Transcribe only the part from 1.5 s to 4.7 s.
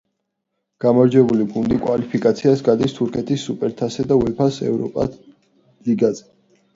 გუნდი კვალიფიკაციას გადის თურქეთის სუპერთასზე და უეფა-ს